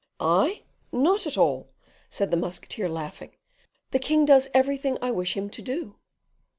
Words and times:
"I? 0.19 0.63
not 0.91 1.27
at 1.27 1.37
all," 1.37 1.67
said 2.09 2.31
the 2.31 2.35
musketeer, 2.35 2.89
laughing: 2.89 3.35
"the 3.91 3.99
king 3.99 4.25
does 4.25 4.47
everything 4.51 4.97
I 4.99 5.11
wish 5.11 5.37
him 5.37 5.47
to 5.51 5.61
do." 5.61 5.99